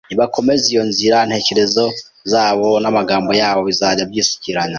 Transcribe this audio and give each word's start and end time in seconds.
Nibakomeza 0.09 0.63
iyo 0.71 0.83
nzira, 0.89 1.17
intekerezo 1.25 1.83
zabo 2.31 2.69
n’amagambo 2.83 3.31
yabo 3.41 3.59
bizajya 3.67 4.03
byisukiranya 4.11 4.69